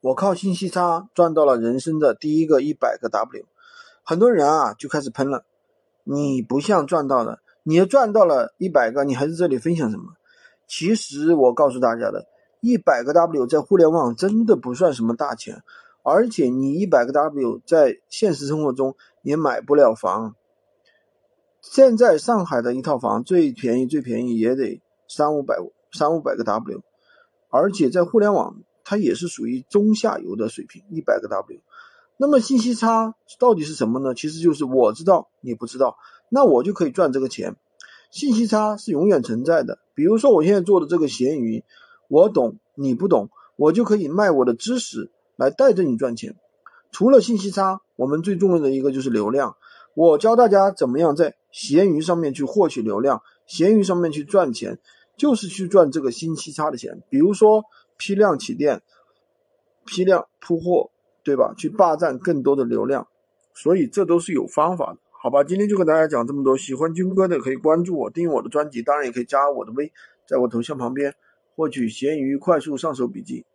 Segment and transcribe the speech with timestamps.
[0.00, 3.44] 我靠信息差赚到了人生的第一个一百个 W，
[4.02, 5.44] 很多人啊就开始喷了，
[6.04, 10.14] 你不像赚到了，你赚到了一百个，你还在这里分享什么？
[10.66, 12.26] 其实我告诉大家的，
[12.60, 15.62] 一百个 W 在互联网真的不算什么大钱，
[16.02, 20.34] 而且你一百个 W 在现实生活中也买不了房。
[21.60, 25.56] 现在上海的一套房最便宜最便宜也得三五百
[25.92, 26.80] 三五百个 W，
[27.50, 31.60] 而且在互联网它也是属于中下游的水平，一百个 W。
[32.16, 34.14] 那么信息差到底是什么呢？
[34.14, 35.96] 其实就是我知道你不知道，
[36.28, 37.56] 那我就可以赚这个钱。
[38.10, 39.78] 信息差是永远存在的。
[39.94, 41.64] 比如说我现在做的这个闲鱼，
[42.08, 46.36] 我懂你不懂，我就可以卖我的知识来带着你赚钱。
[46.92, 49.56] 除了信息差，我们最重要的一个就是流量。
[49.94, 54.78] 我教大家怎么样在闲鱼上面去获取流量，闲鱼上面去赚钱，
[55.16, 57.02] 就是去赚这个信息差的钱。
[57.08, 57.64] 比如说
[58.00, 58.80] 批量起店、
[59.84, 60.90] 批量铺货，
[61.22, 61.52] 对吧？
[61.54, 63.06] 去霸占更多的流量，
[63.52, 65.44] 所以这都是有方法的，好吧？
[65.44, 66.56] 今天就跟大家讲这么多。
[66.56, 69.92] 喜欢军哥的可以关注我，订阅我的专辑，当然也可以加我的微，
[70.26, 71.14] 在我头像旁边
[71.54, 73.44] 获取闲鱼快速上手笔记。